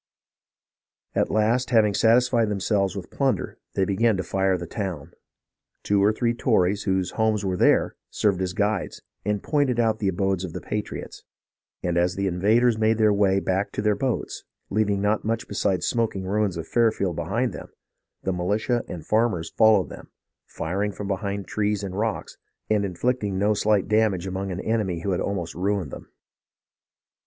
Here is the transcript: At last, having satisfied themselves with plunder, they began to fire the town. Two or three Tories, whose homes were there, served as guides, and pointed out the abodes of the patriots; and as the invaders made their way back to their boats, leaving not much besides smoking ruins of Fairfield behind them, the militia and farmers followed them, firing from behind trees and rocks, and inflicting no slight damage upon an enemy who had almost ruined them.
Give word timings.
At 1.13 1.29
last, 1.29 1.69
having 1.69 1.93
satisfied 1.93 2.49
themselves 2.49 2.95
with 2.95 3.11
plunder, 3.11 3.59
they 3.75 3.85
began 3.85 4.17
to 4.17 4.23
fire 4.23 4.57
the 4.57 4.65
town. 4.65 5.13
Two 5.83 6.03
or 6.03 6.11
three 6.11 6.33
Tories, 6.33 6.85
whose 6.85 7.11
homes 7.11 7.45
were 7.45 7.55
there, 7.55 7.95
served 8.09 8.41
as 8.41 8.53
guides, 8.53 9.03
and 9.23 9.43
pointed 9.43 9.79
out 9.79 9.99
the 9.99 10.07
abodes 10.07 10.43
of 10.43 10.53
the 10.53 10.59
patriots; 10.59 11.23
and 11.83 11.99
as 11.99 12.15
the 12.15 12.25
invaders 12.25 12.79
made 12.79 12.97
their 12.97 13.13
way 13.13 13.39
back 13.39 13.71
to 13.73 13.81
their 13.83 13.93
boats, 13.93 14.43
leaving 14.71 15.01
not 15.03 15.23
much 15.23 15.47
besides 15.47 15.85
smoking 15.85 16.23
ruins 16.23 16.57
of 16.57 16.67
Fairfield 16.67 17.15
behind 17.15 17.53
them, 17.53 17.67
the 18.23 18.33
militia 18.33 18.83
and 18.87 19.05
farmers 19.05 19.51
followed 19.51 19.89
them, 19.89 20.09
firing 20.47 20.91
from 20.91 21.07
behind 21.07 21.45
trees 21.45 21.83
and 21.83 21.93
rocks, 21.95 22.39
and 22.71 22.83
inflicting 22.85 23.37
no 23.37 23.53
slight 23.53 23.87
damage 23.87 24.25
upon 24.25 24.49
an 24.49 24.61
enemy 24.61 25.01
who 25.01 25.11
had 25.11 25.21
almost 25.21 25.53
ruined 25.53 25.91
them. 25.91 26.07